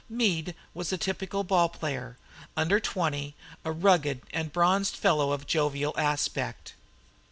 [0.09, 2.17] Meade was a typical ball player,
[2.57, 6.73] under twenty, a rugged and bronzed fellow of jovial aspect.